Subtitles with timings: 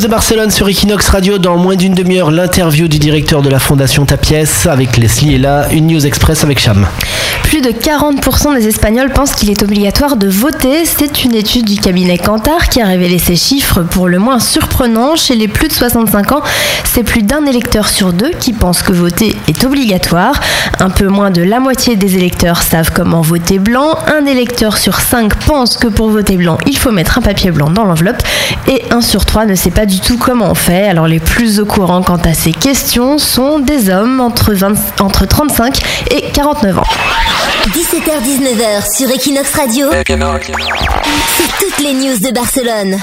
[0.00, 1.36] de Barcelone sur Equinox Radio.
[1.36, 5.66] Dans moins d'une demi-heure, l'interview du directeur de la Fondation Tapiès avec Leslie et là,
[5.70, 6.86] une news express avec Cham.
[7.42, 10.86] Plus de 40% des Espagnols pensent qu'il est obligatoire de voter.
[10.86, 15.16] C'est une étude du cabinet Kantar qui a révélé ces chiffres pour le moins surprenants.
[15.16, 16.42] Chez les plus de 65 ans,
[16.84, 20.40] c'est plus d'un électeur sur deux qui pense que voter est obligatoire.
[20.82, 23.96] Un peu moins de la moitié des électeurs savent comment voter blanc.
[24.08, 27.70] Un électeur sur cinq pense que pour voter blanc, il faut mettre un papier blanc
[27.70, 28.20] dans l'enveloppe.
[28.66, 30.88] Et un sur trois ne sait pas du tout comment on fait.
[30.88, 35.24] Alors les plus au courant quant à ces questions sont des hommes entre, 20 entre
[35.24, 35.78] 35
[36.10, 36.82] et 49 ans.
[37.68, 39.86] 17h-19h sur Equinox Radio.
[39.92, 42.96] C'est toutes les news de Barcelone.